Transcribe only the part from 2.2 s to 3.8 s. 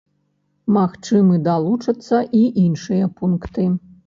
і іншыя пункты.